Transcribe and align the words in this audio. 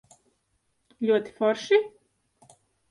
Ļoti 1.11 1.37
forši? 1.39 1.83